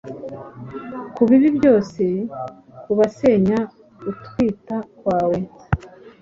[1.15, 2.03] Kubibi byose
[2.83, 3.57] kubasenya
[4.03, 5.39] gutwita kwawe